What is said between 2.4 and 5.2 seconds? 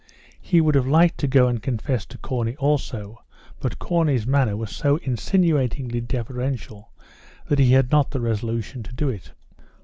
also, but Corney's manner was so